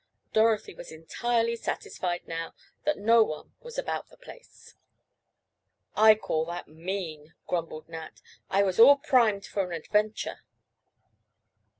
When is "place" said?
4.17-4.73